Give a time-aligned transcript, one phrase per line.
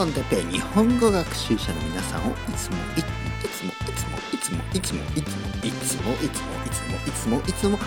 [0.00, 7.78] コンテペ日本語学習者の皆さんをいつもいつもいつもいつもいつもいつもいつもいつもいつもいつもいつも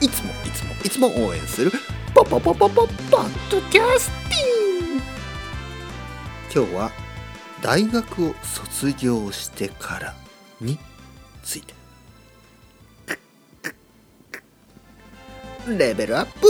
[0.00, 1.70] いつもいつもいつも応援する
[2.12, 5.02] ポポポポポポッドキャスティン
[6.52, 6.90] 今日は
[7.62, 10.14] 大学を卒業してから
[10.60, 10.76] に
[11.44, 11.72] ついて
[15.68, 16.48] レベルアップ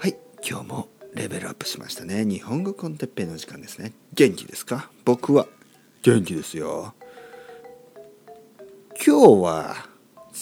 [0.00, 0.88] はい今日も
[1.30, 2.24] ベルアップしましたね。
[2.24, 3.92] 日本語コンテッペイの時間ですね。
[4.14, 4.90] 元気ですか？
[5.04, 5.46] 僕は。
[6.02, 6.92] 元気ですよ。
[9.06, 9.76] 今日は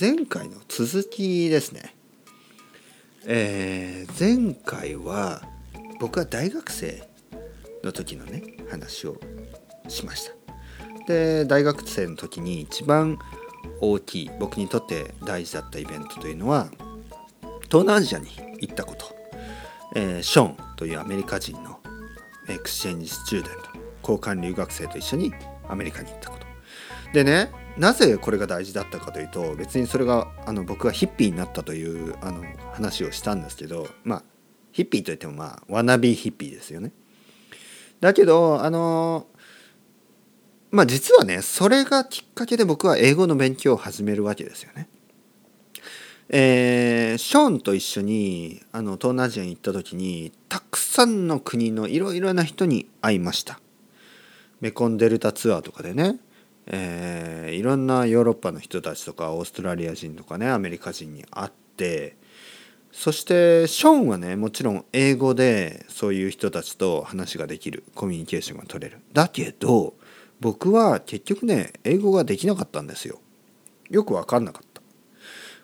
[0.01, 1.95] 前回の続きですね。
[3.27, 5.43] えー、前回は
[6.01, 7.07] 僕は大学生
[7.84, 9.20] の時のね話を
[9.88, 10.32] しました。
[11.07, 13.18] で大学生の時に一番
[13.82, 16.68] 大きい僕にとって大事だったイベントというのは
[17.65, 18.29] 東南アジアに
[18.60, 19.15] 行ったこと、
[19.95, 21.79] えー、ショーンというアメリカ人の
[22.49, 25.33] exchange student 交換留学生と一緒に
[25.69, 26.47] アメリカに行ったこと
[27.13, 34.23] でねなぜこれが大事だったかというと別にそれがあの僕がヒッピーになったというあの話をしたんですけどまあ
[34.73, 36.93] ヒッピーといってもまあ wannabe hippie ですよね
[38.01, 39.27] だけどあの
[40.71, 44.89] まあ実はねそれがきっかけで僕は英語の勉強を始めるわけですよね。
[46.30, 53.60] えー、ショーンと一緒にあの東南アジアに行った時にたくさんの国のいろいろな人に会いました。
[54.60, 56.16] メコンデルタツアーとかでね、
[56.66, 62.16] えー、いろんなヨーロッパの人たちとかオーストラリア人とかねアメリカ人に会って
[62.92, 68.98] そしてショーンはねもちろん英語でそういう人たちと話ができるコミュニケーションが取れる。
[69.12, 69.94] だけど
[70.41, 73.20] 僕は結局ね英語ができなかったんですよ
[73.91, 74.68] よく分かんなかった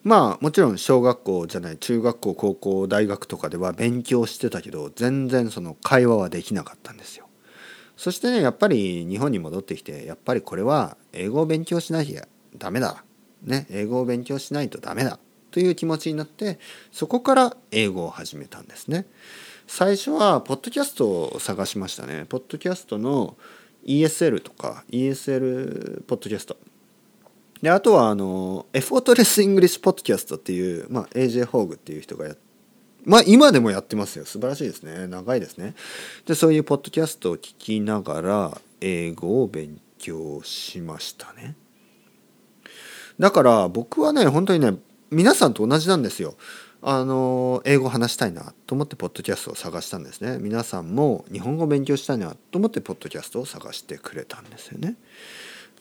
[0.04, 7.26] まあもちろん小学校じゃない中学校高校大学とかでは勉強してたけど全然その会話はできなかったんですよ。
[7.96, 13.02] そしてねやっぱり日本に戻ってきてやっぱりこれは英語を勉強しなきゃダメだ。
[13.42, 15.18] ね英語を勉強しないとダメだ
[15.50, 16.58] という気持ちになって
[16.92, 19.06] そこから英語を始めたんですね。
[19.66, 22.26] 最初はポッドキャストを探しましたね。
[22.28, 23.38] ポッドキャストの
[23.86, 26.58] ESL とか ESL ポッドキャスト。
[27.64, 32.34] であとはあの Effortless English Podcast っていう、まあ、AJ ホーグっていう人がや
[33.06, 34.26] まあ今でもやってますよ。
[34.26, 35.06] 素晴らしいですね。
[35.06, 35.74] 長いですね。
[36.26, 41.56] でそういうポッドキャストを聞きながら英語を勉強しましたね。
[43.18, 44.74] だから僕はね本当にね
[45.10, 46.34] 皆さんと同じなんですよ。
[46.82, 50.36] あの英語話したいなと思ってポッドキャストを探したんですね。
[50.38, 54.96] 皆さんも日本語を勉強したいなと思ってポッドキャストを探してくれたんですよね。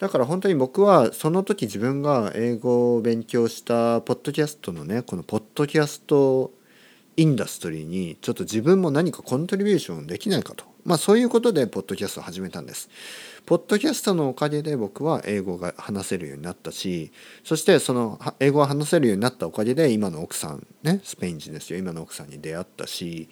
[0.03, 6.51] だから本当に僕はその時自分が英語を勉強したポッドキャストのねこのポッドキャスト
[7.15, 10.65] インダストリーにちょっと自分も何かコントリビューションできないかと。
[10.83, 12.89] まあそういうことでポッドキャストを始めたんです。
[13.45, 17.13] ポッドキャストのおかげで僕は英語が話せるようになったし
[17.45, 21.79] そしてその英語が話せるようになったおかげで今の奥さんねスペイン人ですよ。
[21.79, 23.29] 今の奥さんに出会ったし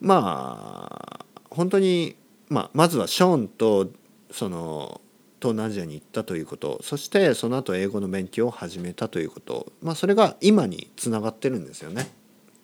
[0.00, 2.14] まあ本当に、
[2.48, 3.90] まあ、まずはショーンと
[4.30, 5.00] その
[5.40, 6.80] 東南アジアに行ったということ。
[6.82, 9.72] そしてその後英語の勉強を始めたということ。
[9.82, 12.08] まあそれが今につながってるんですよね、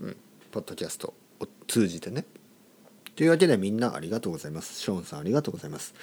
[0.01, 0.17] うん、
[0.51, 2.25] ポッドキャストを通じてね。
[3.17, 4.81] というわけでみんなありがとうございます。
[4.81, 5.95] ショーンさんありがとうございます。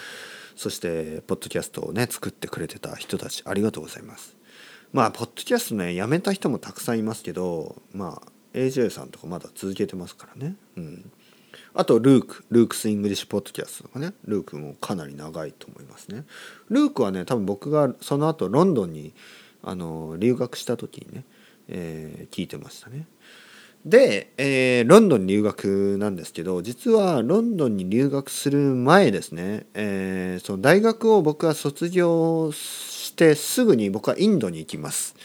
[0.55, 4.35] そしてポッドキャストをね作ってくれてた人たちありがとうございます。
[4.93, 10.55] まあポッドキャストねやめた人もたくさんいますけどまあ AJ さんとかまだ続けてますからね。
[10.77, 11.11] うん。
[11.73, 14.13] あとルーク Luke's English Podcast とかね。
[14.25, 16.25] ルークもかなり長いと思いますね。
[16.69, 19.13] ルークはね多分僕がその後ロンドンに
[19.63, 21.23] あの留学した時にね、
[21.67, 23.05] えー、聞いてましたね。
[23.85, 35.15] で、えー、ロンドンに留学なんですけど実はロンドンに留学する前ですね、えー、その大学を僕は卒業してすぐに僕はインドに行きます。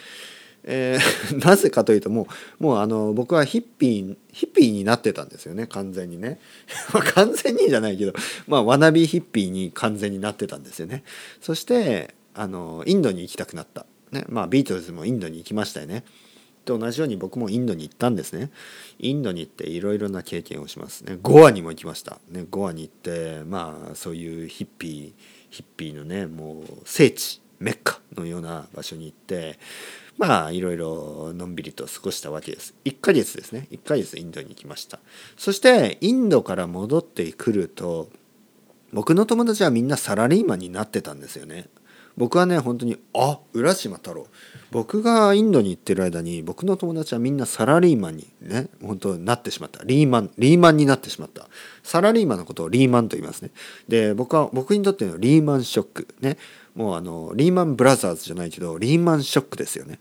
[0.66, 2.26] えー、なぜかというとも
[2.60, 6.40] うもうあの僕はヒッピーヒッピーになってたんですよね完全にね。
[7.14, 8.12] 完全にじゃないけど
[8.48, 11.04] まあワナビーヒッピーに完全になってたんですよね。
[11.40, 16.04] そしてあのインドに行きたくなった、ね、まあビートルズもインドに行きましたよね。
[16.64, 18.50] と同じように僕もインドに行ったんですね。
[18.98, 21.02] インドに行っていろいろな経験をします。
[21.02, 27.95] ねゴアにも行きました、ね、ゴアに行ってまあそういうヒッピーヒッピーのねもう聖地メッカ。
[28.16, 29.58] のような場所に行って
[30.18, 32.74] まあいろいろのんびりと過ごしたわけです。
[32.84, 33.68] 1ヶ月ですね。
[33.70, 34.98] 1ヶ月インドに行きました。
[35.36, 38.08] そしてインドから戻ってくると
[38.92, 41.68] 僕の友達はみんなサラリーマンになってたんですよね。
[42.16, 44.26] 僕はね本当にあ浦島太郎。
[44.70, 49.84] 僕がインドに行ってる間に僕の友達はみんなサラリーマンにね本当になってしまった。
[49.84, 51.48] リーマンリーマンになってしまった。
[51.82, 53.50] サラリーマンのことをリーマンと言いますね。
[53.88, 56.38] で僕は僕にとってのリーマンショックね。
[56.74, 59.98] もうあのリーマンブラザーズじゃないけどリーマンショックですよね。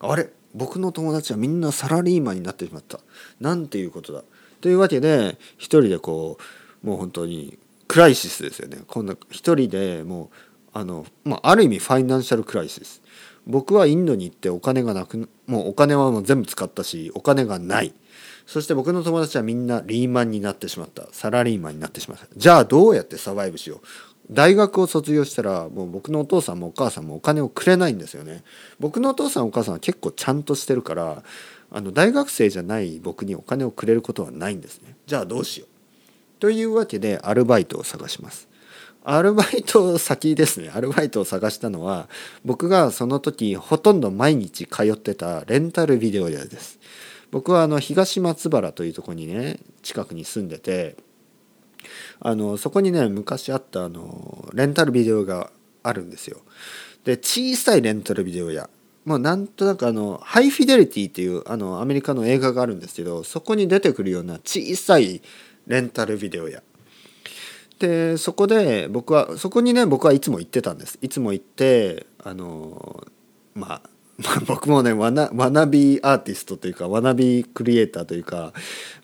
[0.00, 3.00] あれ僕の友達はみんなサラリーマンになってしまった。
[3.40, 4.22] なんていうことだ。
[4.60, 6.38] というわけで一人でこ
[6.84, 8.78] うもう本当にクライシスですよね。
[8.86, 10.36] こんな一人でもう
[10.72, 13.02] あの、まあ、ある意味ファイナンシャルクライシス。
[13.46, 17.92] 僕はインドに行ってお金がなくもうお金はもう全部使ったしお金がない。
[18.46, 21.08] そして僕の友達はみんなリーマンになってしまった。
[21.12, 22.26] サラリーマンになってしまった。
[22.36, 23.80] じゃあどうやってサバイブしよう。
[24.30, 28.44] 大学を卒業したらもう僕のお父さんもお母さんもお金をくれないんですよね。
[28.78, 31.22] 僕のお父さんお母さんは結構ちゃんとしてるから
[31.70, 34.96] あの大学生じゃない僕にお金をくれることはないんですね。
[35.06, 35.68] じゃあどうしよう。
[36.40, 38.48] というわけでアルバイトを探します。
[39.04, 40.70] アルバイト先ですね。
[40.72, 42.08] アルバイトを探したのは
[42.44, 46.78] 僕がその時ほとんど毎日通ってたレンタルビデオ屋です。
[47.30, 50.96] 僕はあの東松原というとこにね近くに住んでて
[52.20, 55.50] あのそこにね昔あったあのレンタルビデオが
[55.82, 56.38] あるんですよ。
[57.04, 58.70] で小さいレンタルビデオ屋。
[59.04, 65.22] もうなんとなくあのハイフィデリティっていうあのアメリカの映画があるんですけどそこに出てくるような小さい
[65.66, 66.62] レンタルビデオ屋。
[67.82, 71.00] でそこで僕はそこにね僕はいつも行ってたんです。
[71.02, 73.04] いつも行ってあの
[73.54, 73.82] まあ、
[74.46, 78.52] 僕もねわなわなびアーティストというかわなびクリエイターというか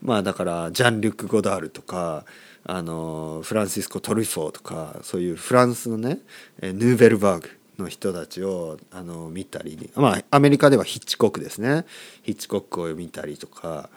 [0.01, 2.25] まあだからジャン・リュック・ゴダールとか
[2.63, 6.21] あのフランシスコ・トリフォーとかそういうフランスのね
[6.63, 7.51] ヌーベルバーグ
[7.81, 11.85] の人たちをあの見たりまあアメリカではヒッチコックですね。
[12.23, 13.91] ヒッチコックを見たりとか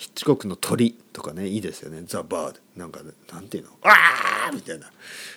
[0.00, 3.00] ヒッチコックの鳥とかねいいですよね「ザ・バード」なんか
[3.30, 4.90] なんていうの「ああ!」みたいな、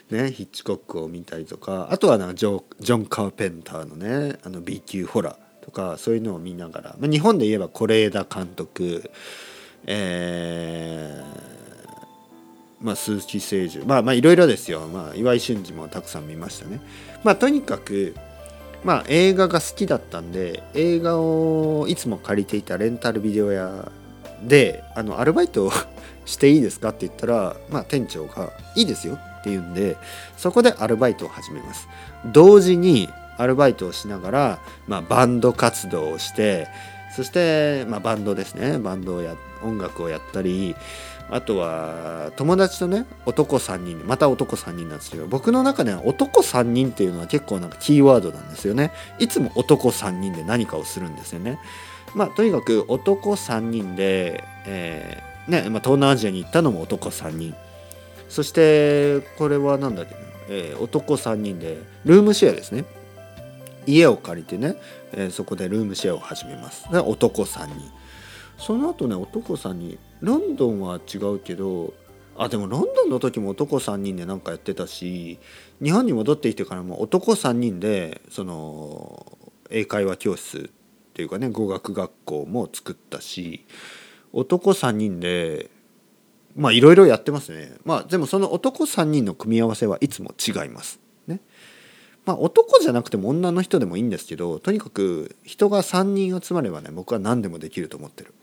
[0.10, 1.90] ね、ヒッチコックを見たりとか。
[1.92, 9.12] あとはなジョジョン・カーペンターのねあの B 級ホラーとかそういうのを見ながら、まあ、日本で言えば是枝監督。
[9.86, 16.80] えー、まあ、鈴木誠樹まあまあいろいろですよ、まあ、岩井俊二もたくさん見ましたね。
[17.26, 18.16] まあ、とにかく
[18.86, 23.92] まあ映画が好きだったんで映画をいつも借りていたレンタルビデオ屋
[24.48, 25.72] であのアルバイト
[26.26, 29.98] していいですかって言ったら、まあ、店長が「いいですよ」って言うんで
[30.38, 31.88] そこでアルバイトを始めます。
[32.26, 36.68] 同時にアルバイトをしながら、まあ、バンド活動をして
[37.16, 38.80] そして、まあ、バンドですね。
[38.80, 40.76] バンドをや音楽をやったり
[41.30, 48.92] あとは友達とね男3人また男3人なんですけど僕の中では男3人っていうのは結構なんかキーワードなんですよね。
[49.20, 51.60] いつも男3人で何かをするんですよね。
[52.16, 57.56] まあとにかく男3人で、えーねまあ、東南アジアに行ったのも男3人。
[58.30, 60.16] そしてこれは何だっけ、
[60.50, 62.86] えー、男3人でルームシェアですね。
[63.86, 64.78] 家を借りてね、
[65.12, 66.88] えー、そこでルームシェアを始めます。
[66.92, 67.92] 男3人。
[68.58, 70.00] その後ね男3人。
[70.22, 71.94] ロンドンは違うけど
[72.38, 75.40] あでもロンドンの時も男3人で何かやってたし
[75.84, 79.38] 日本に戻ってきてからも男3人でその
[79.70, 80.72] 英会話教室
[81.14, 83.66] っていうかね語学学校も作ったし
[84.32, 85.70] 男3人で
[86.56, 87.76] まあいろいろやってますね。
[87.86, 91.00] まあでもその男3人の組み合わせはいつも違います。
[91.28, 91.40] ね。
[92.26, 98.34] まあ男じゃなくても女の人でもいいんですけどとにかく人が3人集まればね僕は何でもできると思ってる。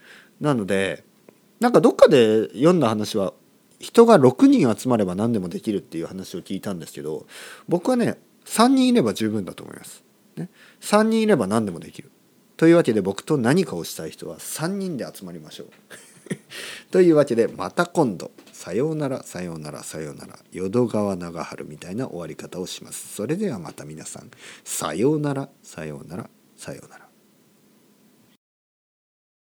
[0.40, 1.02] なので
[1.58, 3.32] なんかどっかで読んだ話は
[3.80, 7.26] 人が6人集まれば何でもできるっていう話を聞いたんですけど
[7.68, 10.04] 僕はね3人いれば十分だと思います、
[10.36, 10.50] ね、
[10.80, 12.10] 3人いれば何でもできる。
[12.60, 15.68] というわけで僕と何かをしたい人は3人で集まりましょう。
[16.92, 23.14] というわけでまた今度さようならさようならさようなら淀川長春みたいな終わり方をします。
[23.14, 24.30] それではまた皆さん
[24.62, 26.99] さようならさようならさようなら。